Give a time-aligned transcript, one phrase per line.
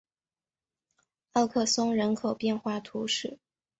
[1.33, 3.37] 奥克松人口变化图示